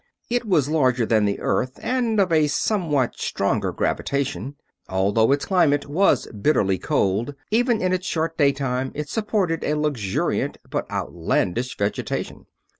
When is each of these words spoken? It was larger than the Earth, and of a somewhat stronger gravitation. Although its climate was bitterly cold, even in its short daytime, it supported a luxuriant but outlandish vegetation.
It 0.31 0.45
was 0.45 0.67
larger 0.67 1.05
than 1.05 1.25
the 1.25 1.39
Earth, 1.41 1.77
and 1.79 2.19
of 2.19 2.31
a 2.31 2.47
somewhat 2.47 3.19
stronger 3.19 3.71
gravitation. 3.71 4.55
Although 4.89 5.31
its 5.31 5.45
climate 5.45 5.85
was 5.85 6.25
bitterly 6.41 6.79
cold, 6.79 7.35
even 7.51 7.83
in 7.83 7.93
its 7.93 8.07
short 8.07 8.35
daytime, 8.35 8.91
it 8.95 9.09
supported 9.09 9.63
a 9.63 9.75
luxuriant 9.75 10.57
but 10.67 10.89
outlandish 10.89 11.77
vegetation. 11.77 12.47